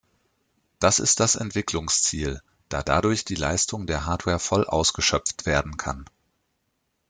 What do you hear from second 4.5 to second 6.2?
ausgeschöpft werden kann.